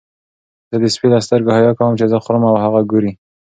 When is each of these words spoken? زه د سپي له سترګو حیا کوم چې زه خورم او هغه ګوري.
زه 0.69 0.75
د 0.81 0.85
سپي 0.93 1.07
له 1.13 1.19
سترګو 1.25 1.49
حیا 1.57 1.71
کوم 1.79 1.93
چې 1.99 2.05
زه 2.11 2.17
خورم 2.23 2.43
او 2.51 2.55
هغه 2.63 2.81
ګوري. 2.91 3.11